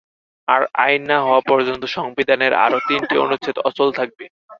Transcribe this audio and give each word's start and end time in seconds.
আর 0.47 0.61
আইন 0.77 1.01
না 1.09 1.17
হওয়া 1.19 1.41
পর্যন্ত 1.49 1.83
সংবিধানের 1.97 2.53
আরও 2.65 2.77
তিনটি 2.87 3.15
অনুচ্ছেদ 3.17 3.57
অচল 3.67 3.89
থাকবে। 3.99 4.25